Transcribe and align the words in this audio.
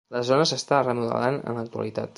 La 0.13 0.21
zona 0.29 0.47
s'està 0.51 0.79
remodelant 0.87 1.39
en 1.43 1.61
l'actualitat. 1.61 2.09